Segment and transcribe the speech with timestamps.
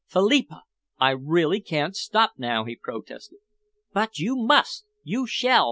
[0.07, 0.63] "Philippa,
[0.97, 3.37] I really can't stop now," he protested.
[3.93, 4.83] "But you must!
[5.03, 5.59] You shall!"